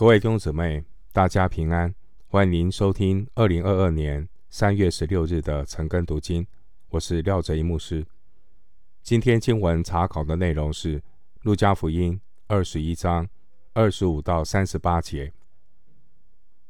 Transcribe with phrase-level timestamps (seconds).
[0.00, 0.82] 各位弟兄姊妹，
[1.12, 1.94] 大家平安！
[2.26, 6.46] 欢迎您收听二零二二年三月十六日的晨更读经。
[6.88, 8.06] 我是廖哲一牧师。
[9.02, 10.98] 今天经文查考的内容是
[11.42, 12.14] 《路加福音》
[12.46, 13.28] 二十一章
[13.74, 15.26] 二十五到三十八节。《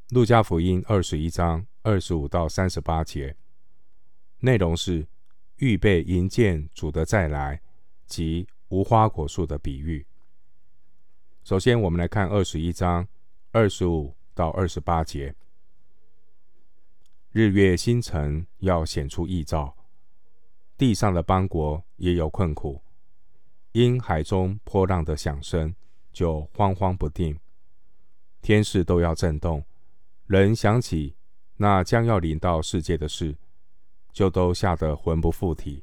[0.09, 3.37] 路加福音》二十一章二十五到三十八节
[4.41, 5.07] 内容是
[5.59, 7.61] 预备迎见主的再来
[8.09, 10.05] 及无花果树的比喻。
[11.45, 13.07] 首先，我们来看二十一章。
[13.53, 15.35] 二十五到二十八节，
[17.33, 19.77] 日月星辰要显出异兆，
[20.79, 22.81] 地上的邦国也有困苦，
[23.73, 25.75] 因海中波浪的响声
[26.13, 27.41] 就慌慌不定，
[28.41, 29.65] 天势都要震动，
[30.27, 31.17] 人想起
[31.57, 33.37] 那将要临到世界的事，
[34.13, 35.83] 就都吓得魂不附体。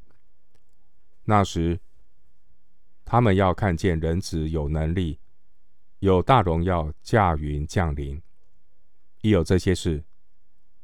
[1.25, 1.81] 那时，
[3.03, 5.19] 他们要看见人子有能力。
[5.99, 8.21] 有大荣耀驾云降临，
[9.21, 10.03] 一有这些事，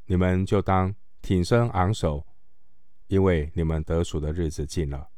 [0.05, 2.25] 你们就当挺身昂首，
[3.05, 5.09] 因为你们得赎的日子近了。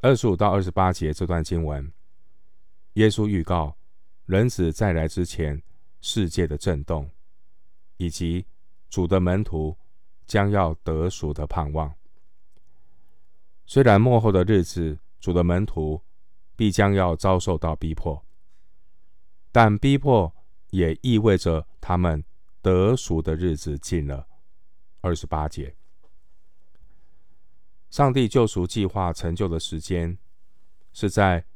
[0.00, 1.92] 二十五到二十八节这段经文，
[2.94, 3.76] 耶稣预告
[4.24, 5.62] 人子再来之前
[6.00, 7.10] 世界的震动，
[7.98, 8.46] 以及
[8.88, 9.76] 主的门徒
[10.26, 11.94] 将要得赎的盼望。
[13.66, 16.02] 虽然末后的日子，主的门徒。
[16.60, 18.22] 必将要遭受到逼迫，
[19.50, 20.30] 但逼迫
[20.68, 22.22] 也意味着他们
[22.60, 24.28] 得赎的日子近了。
[25.00, 25.74] 二十八节，
[27.88, 30.18] 上帝救赎计划成就的时间，
[30.92, 31.46] 是在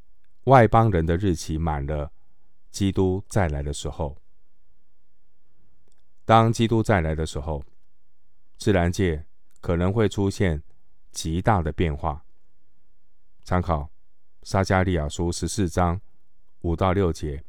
[0.44, 2.10] 外邦人的日期满了，
[2.70, 4.16] 基督再来的时候。
[6.24, 7.62] 当基督再来的时候，
[8.56, 9.26] 自然界
[9.60, 10.62] 可能会出现
[11.12, 12.24] 极大的变化。
[13.42, 13.93] 参考。
[14.44, 15.98] 撒迦利亚书十四章
[16.60, 17.42] 五到六节，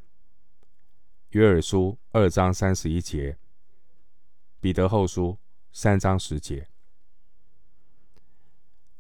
[1.32, 3.38] 约珥书二章三十一节，
[4.62, 5.38] 彼得后书
[5.74, 6.70] 三章十节。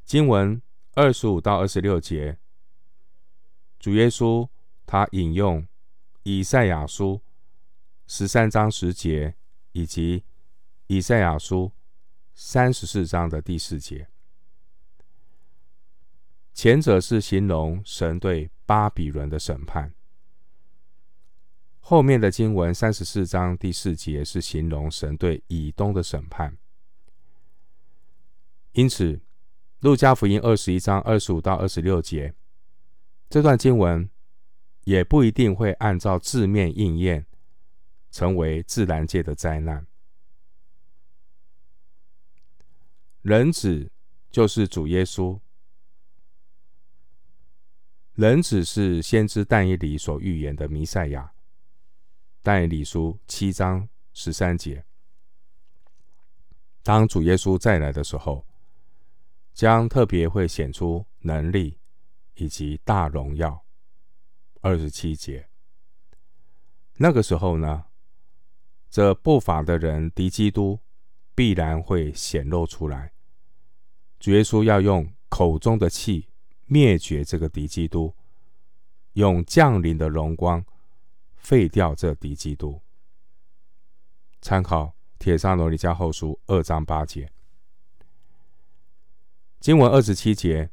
[0.03, 0.61] 经文
[0.95, 2.37] 二十五到二十六节，
[3.79, 4.49] 主耶稣
[4.85, 5.65] 他引用
[6.23, 7.21] 以赛亚书
[8.07, 9.35] 十三章十节
[9.71, 10.25] 以及
[10.87, 11.71] 以赛亚书
[12.33, 14.09] 三十四章的第四节。
[16.55, 19.93] 前者是形容神对巴比伦的审判，
[21.81, 26.57] 后面的经文三十四章第四节是形容神对以东的审判。
[28.71, 29.19] 因此，
[29.81, 32.33] 路加福音二十一章二十五到二十六节
[33.29, 34.09] 这段经文
[34.85, 37.25] 也不一定会按照字面应验，
[38.11, 39.85] 成为自然界的灾难。
[43.21, 43.91] 人子
[44.31, 45.37] 就是主耶稣。
[48.15, 51.33] 人子是先知但以理所预言的弥赛亚。
[52.41, 54.85] 但以理书七章十三节，
[56.81, 58.45] 当主耶稣再来的时候，
[59.53, 61.79] 将特别会显出能力
[62.35, 63.65] 以及大荣耀。
[64.61, 65.49] 二十七节，
[66.97, 67.85] 那个时候呢，
[68.89, 70.79] 这不法的人敌基督
[71.33, 73.11] 必然会显露出来。
[74.19, 76.29] 主耶稣要用口中的气。
[76.65, 78.13] 灭绝这个敌基督，
[79.13, 80.65] 用降临的荣光
[81.35, 82.81] 废掉这敌基督。
[84.41, 84.85] 参考
[85.17, 87.31] 《帖撒罗尼迦后书》二章八节，
[89.59, 90.69] 经文二十七节，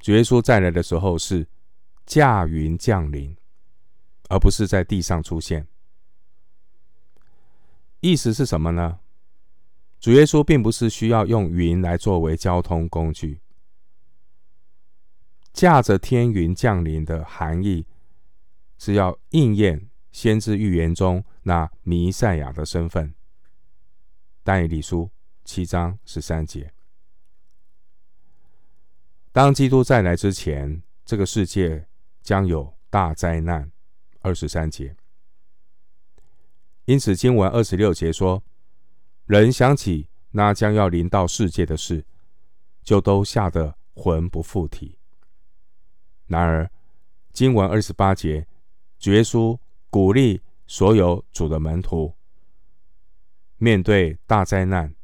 [0.00, 1.46] 主耶稣再来的时候是
[2.04, 3.36] 驾云降临，
[4.28, 5.66] 而不是在地上出现。
[8.00, 9.00] 意思是什么呢？
[9.98, 13.40] 主耶稣并不是需要用云来作为交通工具。
[15.54, 17.86] 驾着天云降临的含义，
[18.76, 23.14] 是要应验先知预言中那弥赛亚的身份。
[24.42, 25.10] 但以理书
[25.44, 26.74] 七章十三节，
[29.32, 31.86] 当基督再来之前，这个世界
[32.20, 33.70] 将有大灾难。
[34.20, 34.96] 二十三节，
[36.86, 38.42] 因此经文二十六节说，
[39.26, 42.06] 人想起那将要临到世界的事，
[42.82, 44.98] 就都吓得魂不附体。
[46.26, 46.70] 然而，
[47.32, 48.46] 经文二十八节，
[48.98, 49.60] 绝书
[49.90, 52.14] 鼓励所有主的门徒，
[53.58, 54.94] 面对大灾难，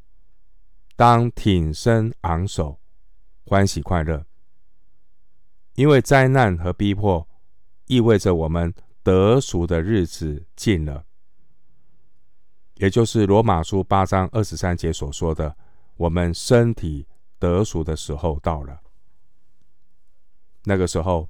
[0.96, 2.80] 当挺身昂首，
[3.44, 4.24] 欢喜快乐，
[5.74, 7.28] 因为灾难和逼迫
[7.86, 8.72] 意味着我们
[9.02, 11.04] 得赎的日子近了，
[12.74, 15.56] 也就是罗马书八章二十三节所说的，
[15.96, 17.06] 我们身体
[17.38, 18.80] 得赎的时候到了。
[20.64, 21.28] 那个时候，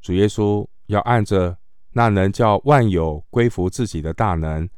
[0.00, 1.58] 主耶稣要按着
[1.92, 4.68] 那能叫万有归服自己的大能，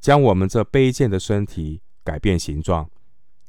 [0.00, 2.90] 将我们这卑贱的身体改变形状，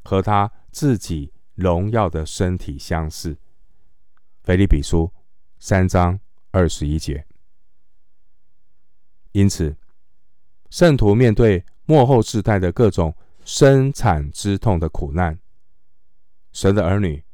[0.04, 3.38] 和他自己荣耀的身体相似。
[4.44, 5.12] 腓利比书
[5.60, 6.20] 三章
[6.52, 7.26] 二十一节。
[9.34, 9.76] 因此，
[10.70, 13.14] 圣徒面对末后世代的各种
[13.44, 15.38] 生产之痛的苦难，
[16.54, 17.25] 神的儿女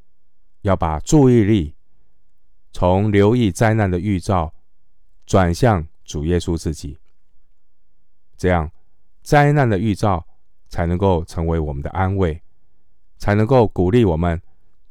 [0.61, 1.75] 要把注意力
[2.71, 4.53] 从留意灾难的预兆，
[5.25, 6.97] 转向主耶稣自己，
[8.37, 8.71] 这样
[9.21, 10.25] 灾难的预兆
[10.67, 12.41] 才能够成为我们的安慰，
[13.17, 14.41] 才能够鼓励我们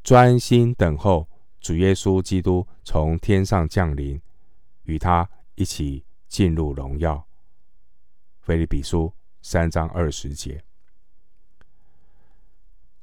[0.02, 1.28] 专心等候
[1.60, 4.20] 主耶稣基督从天上降临，
[4.84, 7.26] 与他一起进入荣耀。
[8.40, 9.12] 腓利比书
[9.42, 10.64] 三章二十节。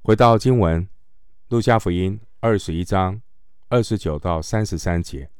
[0.01, 0.87] 回到经文，
[1.49, 3.19] 路加福音二十一章
[3.67, 5.31] 二十九到三十三节。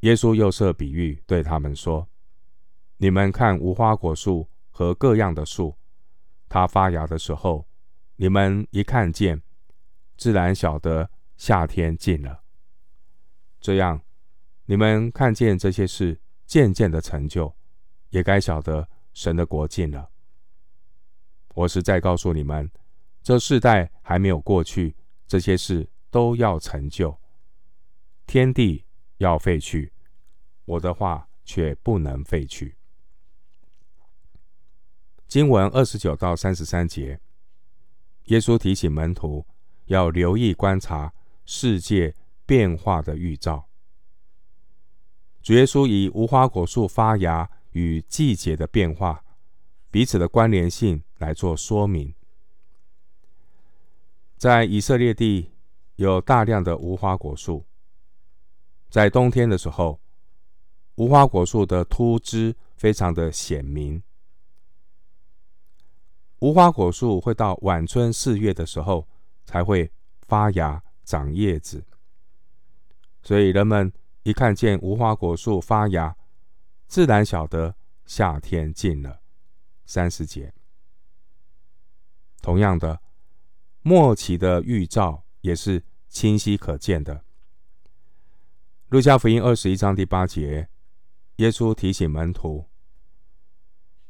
[0.00, 2.08] 耶稣又设比喻对他们说
[2.98, 5.76] ：“你们看无花果树和各样的树，
[6.48, 7.66] 它发芽的时候，
[8.14, 9.42] 你们一看见，
[10.16, 12.44] 自然晓得夏天近了。
[13.60, 14.00] 这样，
[14.66, 17.52] 你们看见这些事渐渐的成就，
[18.10, 20.10] 也该晓得神的国近了。
[21.56, 22.70] 我实在告诉你们，
[23.20, 24.94] 这世代还没有过去，
[25.28, 27.20] 这些事都要成就，
[28.26, 28.84] 天地。”
[29.18, 29.92] 要废去，
[30.64, 32.76] 我的话却不能废去。
[35.26, 37.20] 经文二十九到三十三节，
[38.26, 39.44] 耶稣提醒门徒
[39.86, 41.12] 要留意观察
[41.44, 42.14] 世界
[42.46, 43.68] 变化的预兆。
[45.42, 49.24] 主耶稣以无花果树发芽与季节的变化
[49.90, 52.14] 彼此的关联性来做说明。
[54.38, 55.50] 在以色列地
[55.96, 57.66] 有大量的无花果树。
[58.88, 60.00] 在冬天的时候，
[60.94, 64.00] 无花果树的秃枝非常的显明。
[66.38, 69.08] 无花果树会到晚春四月的时候
[69.44, 69.90] 才会
[70.20, 71.84] 发芽长叶子，
[73.22, 73.92] 所以人们
[74.22, 76.16] 一看见无花果树发芽，
[76.86, 77.74] 自然晓得
[78.06, 79.20] 夏天近了。
[79.84, 80.54] 三十节。
[82.40, 83.00] 同样的，
[83.82, 87.24] 末期的预兆也是清晰可见的。
[88.88, 90.68] 路加福音二十一章第八节，
[91.36, 92.66] 耶稣提醒门徒，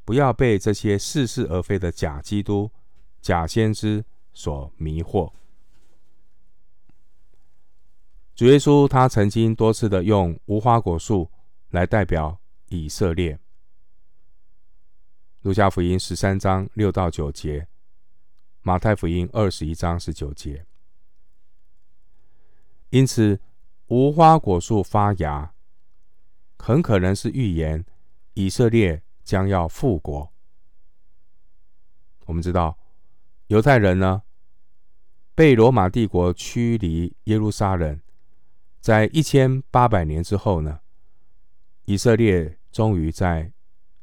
[0.04, 2.70] 不要被这些似是而非的假基督、
[3.20, 5.32] 假先知所迷惑。
[8.34, 11.28] 主耶稣他曾经多次的用无花果树
[11.70, 12.38] 来代表
[12.68, 13.38] 以色列。
[15.42, 17.66] 路加福音十三章六到九节，
[18.62, 20.66] 马太福音二十一章十九节。
[22.90, 23.40] 因此。
[23.90, 25.54] 无花果树发芽，
[26.58, 27.86] 很可能是预言
[28.34, 30.30] 以色列将要复国。
[32.26, 32.78] 我们知道，
[33.46, 34.24] 犹太人呢，
[35.34, 37.98] 被罗马帝国驱离耶路撒冷，
[38.78, 40.80] 在一千八百年之后呢，
[41.86, 43.50] 以色列终于在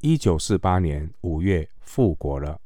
[0.00, 2.60] 一九四八年五月复国了。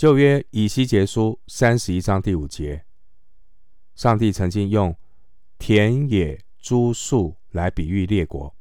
[0.00, 2.86] 旧约以西结书三十一章第五节。
[3.94, 4.96] 上帝曾经用
[5.58, 8.56] 田野诸树来比喻列国，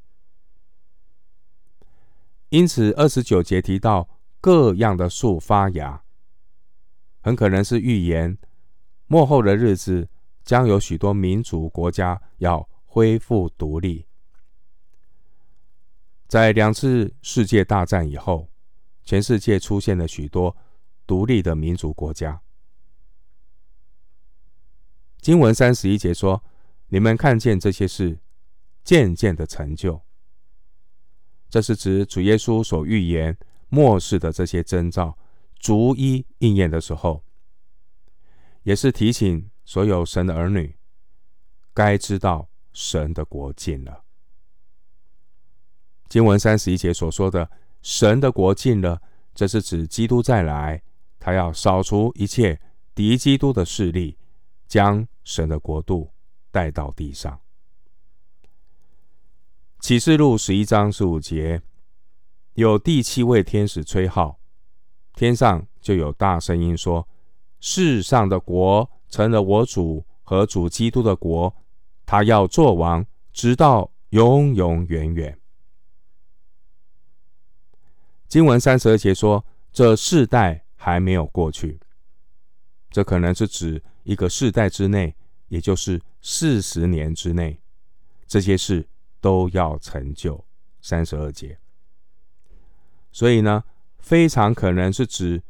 [2.50, 6.04] 因此二十九节提到各样的树发芽，
[7.22, 8.38] 很可能是预言
[9.08, 10.10] 末后的日子
[10.44, 14.06] 将有许多民族国家要恢复独立。
[16.28, 18.50] 在两次世界大战以后，
[19.06, 20.54] 全世界出现了许多
[21.10, 22.40] 独立的民族国家。
[25.20, 26.44] 经文三十一节说
[26.90, 28.20] ：“你们看见这些事
[28.84, 30.00] 渐渐的成就，
[31.50, 33.36] 这是指主耶稣所预言
[33.70, 35.18] 末世的这些征兆
[35.58, 37.24] 逐一应验的时候，
[38.62, 40.78] 也是提醒所有神的儿女
[41.74, 44.04] 该知道神的国近了。”
[46.08, 47.50] 经文三十一节所说的
[47.82, 49.02] “神的国近了”，
[49.34, 50.84] 这是指基督再来，
[51.30, 52.60] 他要扫除一切
[52.96, 54.18] 敌基督的势力。
[54.70, 56.12] 将神的国度
[56.52, 57.42] 带到地上。
[59.80, 61.60] 启示录十一章十五节，
[62.54, 64.40] 有第七位天使吹号，
[65.16, 67.08] 天上就有大声音说
[67.60, 71.56] ：“世上的国成了我主和主基督的国，
[72.06, 75.40] 他要做王，直到永永远远。”
[78.30, 79.44] 经文三十二节说
[79.74, 81.80] ：“这世代还没有过去。”
[82.90, 83.84] 这可能是指。
[84.04, 85.16] 一个世代之内，
[85.50, 87.62] 也就是四十年之内，
[88.26, 88.90] 这些事
[89.22, 90.44] 都要成就。
[90.82, 91.60] 三十二节。
[93.12, 93.64] 所以呢，
[94.00, 95.44] 非常可能是指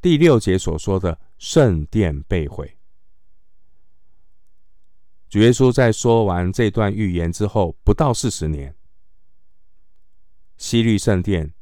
[0.00, 2.78] 第六节所说的圣殿被毁。
[5.28, 8.74] 主耶稣在说完这段预言之后，不到四十年，
[10.56, 11.52] 西律圣殿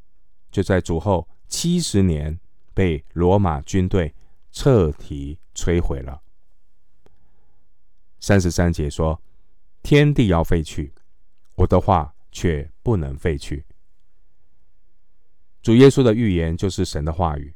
[0.49, 2.39] 就在主后七十年
[2.75, 4.13] 被罗马军队
[4.51, 6.21] 彻底摧毁了。
[8.19, 9.19] 三十三节说
[9.81, 10.93] ：“天地要废去，
[11.55, 13.65] 我的话却不能废去。”
[15.63, 17.55] 主耶稣的预言就是神的话语。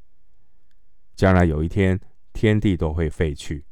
[1.15, 1.99] 将来有一天，
[2.31, 3.65] 天地都会废去，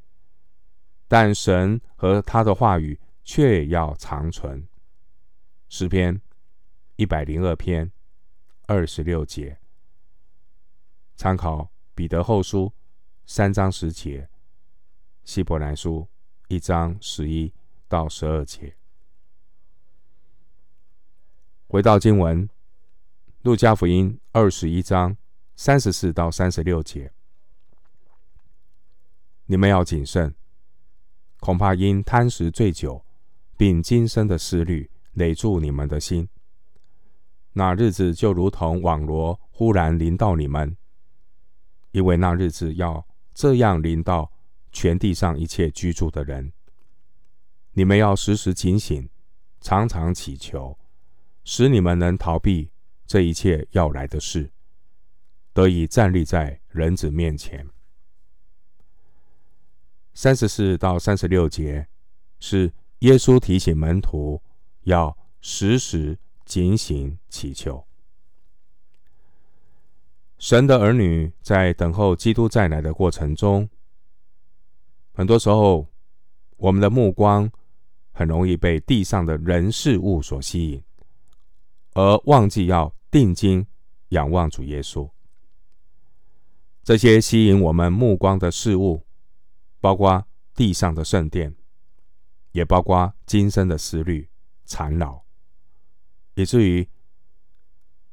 [1.08, 4.68] 但神和他的话语却要长存。
[5.70, 6.22] 诗篇
[6.98, 7.92] 一百零二篇
[8.66, 9.60] 二十六节，
[11.18, 12.72] 参考彼得后书
[13.26, 14.30] 三章十节，
[15.24, 16.08] 希伯来书
[16.48, 17.52] 一章十一
[17.90, 18.78] 到十二节。
[21.68, 22.48] 回到经文。
[23.44, 25.16] 路加福音二十一章
[25.56, 27.14] 三十四到三十六节，
[29.46, 30.36] 你们要谨慎，
[31.40, 33.06] 恐怕因贪食醉酒，
[33.56, 36.28] 并今生的思虑累住你们的心。
[37.54, 40.76] 那日子就如同网罗忽然临到你们，
[41.98, 44.32] 因为那日子要这样临到
[44.72, 46.54] 全地上一切居住的人。
[47.74, 49.10] 你们要时时警醒，
[49.60, 50.78] 常常祈求，
[51.44, 52.70] 使你们能逃避。
[53.08, 54.52] 这一切要来的事，
[55.54, 57.68] 得以站立在人子面前。
[60.14, 61.88] 三十四到三十六节
[62.40, 64.44] 是耶稣提醒门徒
[64.84, 67.87] 要时时警醒祈求。
[70.38, 73.70] 神的儿女在等候基督再来的过程中，
[75.14, 75.88] 很多时候
[76.58, 77.52] 我们的目光
[78.12, 80.84] 很容易被地上的人事物所吸引，
[81.94, 82.94] 而忘记要。
[83.10, 83.66] 定睛
[84.10, 85.10] 仰望主耶稣，
[86.84, 89.02] 这些吸引我们目光的事物，
[89.80, 91.56] 包括地上的圣殿，
[92.52, 94.30] 也包括今生的思虑
[94.66, 95.24] 缠绕，
[96.36, 96.88] 以至于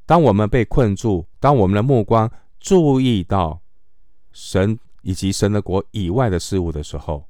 [0.05, 3.61] 当我们被困住，当我们的目光注意到
[4.31, 7.27] 神以及神的国以外的事物的时候，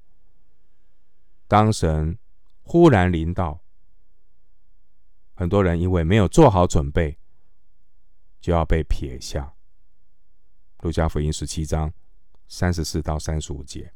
[1.48, 2.18] 当神
[2.64, 3.60] 忽然临到，
[5.34, 7.18] 很多人因为没有做好准备。
[8.42, 9.56] 就要被撇下。
[10.82, 11.92] 路加福音十七章
[12.48, 13.92] 三十四到三十五节。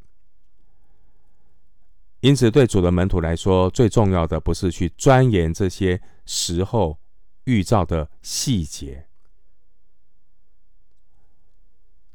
[2.21, 6.98] 因此，对主的门徒来说，最重要的不是去钻研这些时候
[7.49, 9.07] 预兆的细节。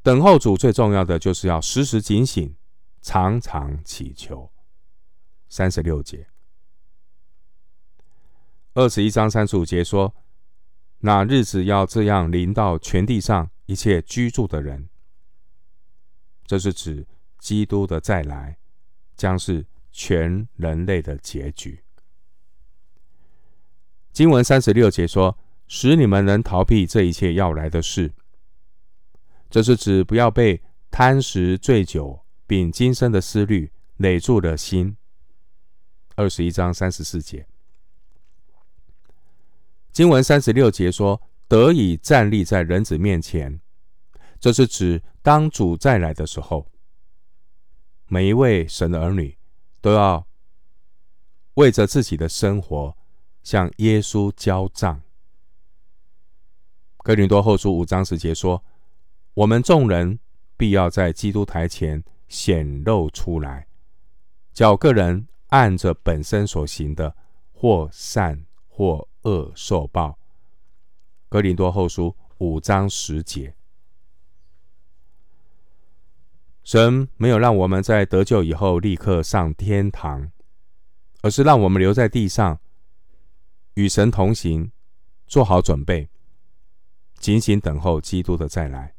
[0.02, 2.54] 等候主最重要的就是要时时警醒，
[3.02, 4.52] 常常祈求。
[5.48, 6.28] 三十六节，
[8.74, 10.14] 二十一章三十五节说。
[11.06, 14.88] 那日子要这样临到全地上一切居住的人，
[16.46, 17.06] 这是指
[17.38, 18.56] 基督的再来
[19.14, 21.84] 将是全人类的结局。
[24.14, 28.12] 经文三十六节说：“使你们能逃避这一切要来的事。”
[29.50, 34.96] 这是指不要被贪食醉酒，并今生的思虑累住了心。
[36.14, 37.44] 二十一章三十四节。
[39.90, 43.60] 经文三十六节说：“得以站立在人子面前。”
[44.38, 46.70] 这是指当主再来的时候，
[48.06, 49.36] 每一位神的儿女
[49.80, 50.24] 都要
[51.54, 52.96] 为着自己的生活
[53.44, 55.00] 向耶稣交账。
[56.98, 58.64] 哥林多后书五章十节说
[59.34, 60.18] ：“我们众人
[60.56, 63.68] 必要在基督台前显露出来，
[64.52, 67.14] 叫各人按着本身所行的，
[67.52, 70.18] 或善或。”恶受报。
[71.30, 73.54] 哥林多后书五章十节，
[76.62, 80.30] 神没有让我们在得救以后立刻上天堂，
[81.22, 82.60] 而是让我们留在地上，
[83.74, 84.70] 与神同行，
[85.26, 86.08] 做好准备，
[87.18, 88.94] 警醒等候基督的再来，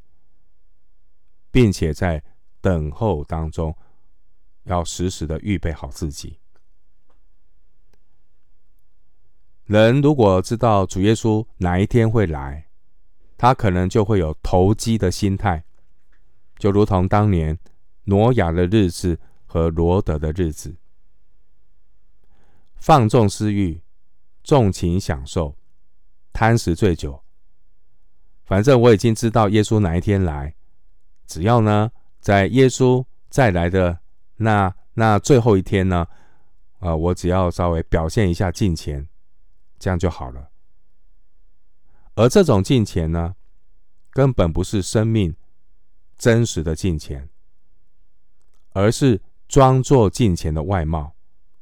[1.52, 2.24] 并且在
[2.60, 3.76] 等候当中，
[4.64, 6.40] 要时时的预备好自己。
[9.66, 12.68] 人如果知道主耶稣哪一天会来，
[13.38, 15.64] 他可能就会有投机的心态，
[16.58, 17.58] 就如同当年
[18.04, 20.76] 挪亚的日子和罗德的日子，
[22.76, 23.82] 放纵私欲，
[24.46, 25.58] 纵情享受，
[26.32, 27.24] 贪食醉酒。
[28.46, 30.54] 反正我已经知道耶稣哪一天来，
[31.26, 34.00] 只要呢，在耶稣再来的
[34.36, 36.08] 那那最后一天呢，
[36.78, 39.10] 呃，我只要稍微表现一下敬虔，
[39.80, 40.52] 这样就好了。
[42.14, 43.36] 而这种敬虔呢，
[44.12, 45.36] 根本不是生命
[46.20, 47.28] 真实的敬虔，
[48.74, 51.16] 而是装作敬虔的外貌，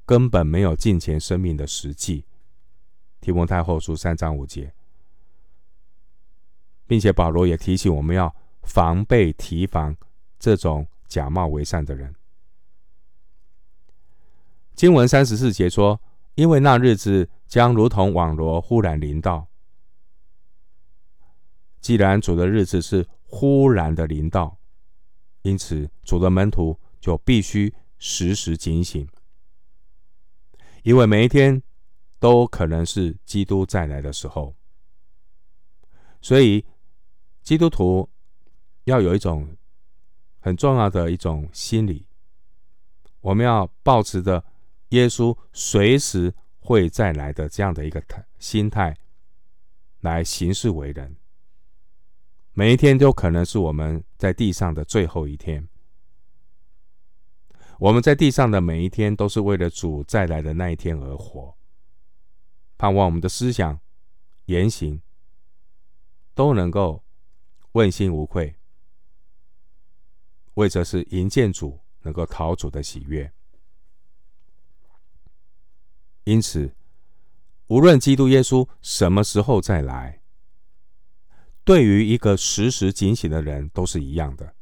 [0.05, 2.25] 根本没有敬虔生命的实际。
[3.23, 4.73] 提摩太后书三章五节，
[6.85, 9.95] 并且保罗也提醒我们要防备提防
[10.37, 12.13] 这种假冒为善的人。
[14.75, 16.01] 经文三十四节说
[16.35, 19.47] ：“因为那日子将如同网罗忽然临到。
[21.79, 24.57] 既然主的日子是忽然的临到，
[25.43, 29.07] 因此主的门徒就必须时时警醒，
[30.81, 31.63] 因为每一天
[32.23, 34.55] 都可能是基督再来的时候。
[36.21, 36.63] 所以，
[37.41, 38.09] 基督徒
[38.85, 39.57] 要有一种
[40.39, 42.07] 很重要的一种心理，
[43.19, 44.41] 我们要抱持着。”
[44.93, 48.95] 耶稣随时会再来的这样的一个态心态
[50.01, 51.17] 来行事为人，
[52.53, 55.67] 每一天都可能是我们在地上的最后一天。
[57.79, 61.57] 我们在地上的每一天都是为了主再来的那一天而活，
[62.83, 63.79] 盼望我们的思想、
[64.47, 65.01] 言行
[66.35, 67.01] 都能够
[67.71, 68.57] 问心无愧，
[70.55, 73.31] 为这是迎见主，能够讨主的喜悦。
[76.25, 76.75] 因此，
[77.67, 80.21] 无论基督耶稣什么时候再来，
[81.63, 84.55] 对于一个时时警醒的人都是一样的，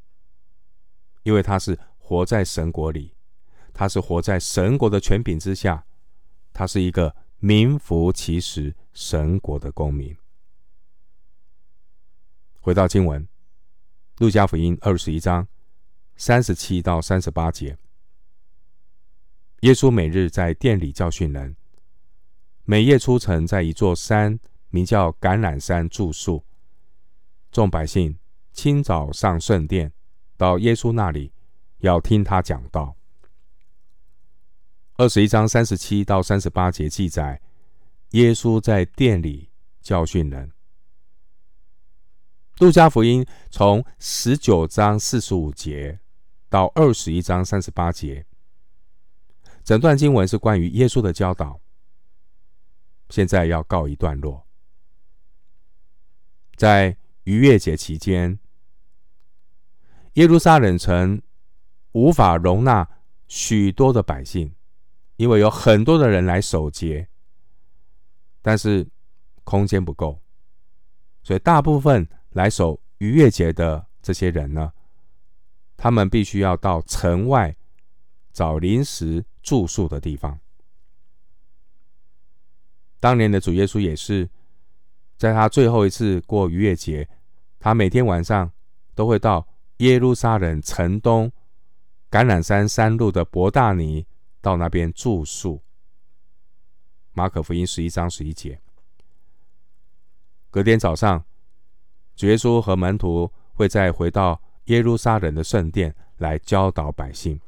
[1.24, 3.16] 因为他是活在神国里，
[3.74, 5.88] 他是活在神国的权柄之下，
[6.54, 10.16] 他是一个名副其实神国的公民。
[12.60, 13.28] 回到经文，
[14.20, 15.48] 路加福音二十一章
[16.16, 17.80] 三十七到三十八节。
[19.62, 21.56] 耶稣每日在殿里教训人，
[22.64, 26.46] 每夜出城，在一座山名叫橄榄山住宿。
[27.52, 28.20] 众百姓
[28.54, 29.92] 清早上圣殿，
[30.38, 31.34] 到耶稣那里，
[31.80, 32.96] 要听他讲道。
[35.02, 37.42] 二十一章三十七到三十八节记载，
[38.12, 39.50] 耶稣在殿里
[39.82, 40.52] 教训人。
[42.60, 46.00] 路加福音从十九章四十五节
[46.50, 48.24] 到二十一章三十八节。
[49.64, 51.60] 整段经文是关于耶稣的教导，
[53.10, 54.46] 现在要告一段落。
[56.56, 58.38] 在逾越节期间，
[60.14, 61.20] 耶路撒冷城
[61.94, 62.88] 无法容纳
[63.28, 64.54] 许多的百姓，
[65.22, 67.08] 因为有很多的人来守节，
[68.42, 68.88] 但是
[69.44, 70.20] 空间不够，
[71.22, 74.74] 所以大部分来守逾越节的这些人呢，
[75.78, 77.56] 他们必须要到城外
[78.34, 79.24] 找临时。
[79.44, 80.40] 住宿的地方。
[83.00, 84.30] 当年的主耶稣也是，
[85.18, 87.10] 在他最后一次过逾越节，
[87.60, 88.52] 他每天晚上
[88.94, 91.32] 都会到耶路撒冷城东
[92.12, 94.06] 橄榄山山路的伯大尼，
[94.42, 95.62] 到那边住宿。
[97.14, 98.60] 马可福音十一章十一节。
[100.50, 101.24] 隔天早上，
[102.16, 107.40] 主耶稣和门徒会再回到耶路撒冷的圣殿来教导百姓。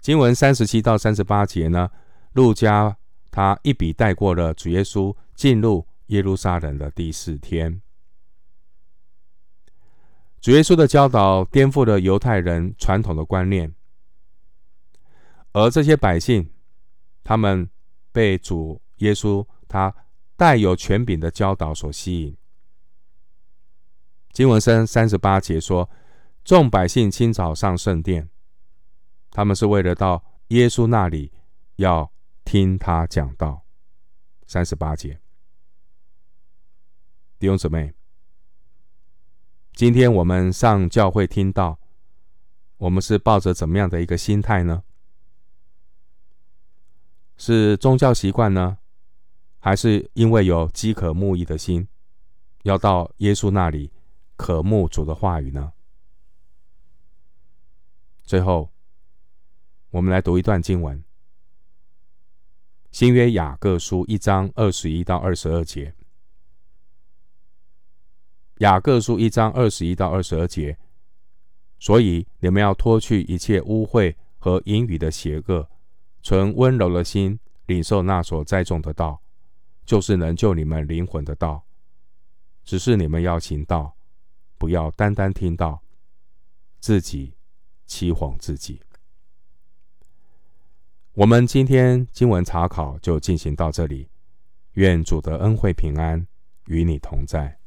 [0.00, 1.90] 经文三十七到三十八节呢，
[2.32, 2.96] 路加
[3.30, 7.80] 他一笔带过了主耶稣进入耶路撒冷的第四天。
[10.40, 13.74] 主耶稣的教导颠覆了犹太人传统的观念，
[15.54, 16.50] 而这些百姓，
[17.22, 17.70] 他们
[18.12, 19.94] 被主耶稣他
[20.36, 22.36] 带有权柄的教导所吸引。
[24.32, 25.88] 经文三三十八节说，
[26.44, 28.28] 众百姓清早上圣殿。
[29.30, 31.32] 他们是为了到耶稣那里，
[31.76, 32.12] 要
[32.44, 33.64] 听他讲道。
[34.46, 35.20] 三十八节，
[37.38, 37.94] 弟兄姊妹，
[39.72, 41.78] 今天我们上教会听到，
[42.76, 44.83] 我们是抱着怎么样的一个心态呢？
[47.36, 48.78] 是宗教习惯呢，
[49.58, 51.88] 还是因为有饥渴慕义的心，
[52.62, 53.90] 要到耶稣那里
[54.36, 55.72] 渴慕主的话语呢？
[58.24, 58.70] 最后。
[59.90, 60.98] 我们来读一段经文，
[62.90, 65.90] 《新约雅各书》一章二十一到二十二节，
[68.56, 70.76] 《雅各书》一章二十一到二十二节。
[71.78, 75.70] 所以你们要脱去一切污秽和淫语的邪恶，
[76.24, 79.20] 存温柔的心，领受那所栽种的道，
[79.84, 81.62] 就是能救你们灵魂的道。
[82.64, 83.94] 只是你们要行道，
[84.56, 85.82] 不要单单听道，
[86.80, 87.34] 自己
[87.84, 88.80] 欺哄自己。
[91.12, 94.08] 我们今天经文查考就进行到这里，
[94.72, 96.26] 愿主的恩惠平安
[96.68, 97.58] 与你同在。